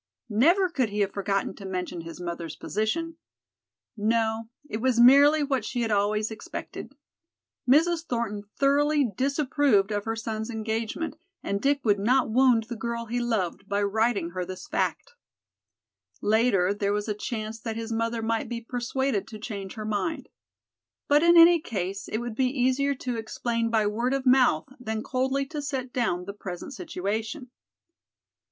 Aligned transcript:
Never 0.31 0.67
could 0.67 0.89
he 0.89 1.01
have 1.01 1.11
forgotten 1.11 1.53
to 1.57 1.63
mention 1.63 2.01
his 2.01 2.19
mother's 2.19 2.55
position! 2.55 3.17
No, 3.95 4.49
it 4.67 4.77
was 4.77 4.99
merely 4.99 5.43
what 5.43 5.63
she 5.63 5.83
had 5.83 5.91
always 5.91 6.31
expected. 6.31 6.95
Mrs. 7.69 8.07
Thornton 8.07 8.41
thoroughly 8.57 9.03
disapproved 9.15 9.91
of 9.91 10.05
her 10.05 10.15
son's 10.15 10.49
engagement 10.49 11.17
and 11.43 11.61
Dick 11.61 11.81
would 11.85 11.99
not 11.99 12.31
wound 12.31 12.63
the 12.63 12.75
girl 12.75 13.05
he 13.05 13.19
loved 13.19 13.69
by 13.69 13.83
writing 13.83 14.31
her 14.31 14.43
this 14.43 14.67
fact. 14.67 15.13
Later 16.19 16.73
there 16.73 16.93
was 16.93 17.07
a 17.07 17.13
chance 17.13 17.59
that 17.59 17.75
his 17.77 17.91
mother 17.91 18.23
might 18.23 18.49
be 18.49 18.59
persuaded 18.59 19.27
to 19.27 19.37
change 19.37 19.75
her 19.75 19.85
mind. 19.85 20.29
But 21.07 21.21
in 21.21 21.37
any 21.37 21.59
case 21.61 22.07
it 22.07 22.17
would 22.17 22.33
be 22.33 22.47
easier 22.49 22.95
to 22.95 23.17
explain 23.17 23.69
by 23.69 23.85
word 23.85 24.15
of 24.15 24.25
mouth 24.25 24.65
than 24.79 25.03
coldly 25.03 25.45
to 25.49 25.61
set 25.61 25.93
down 25.93 26.25
the 26.25 26.33
present 26.33 26.73
situation. 26.73 27.51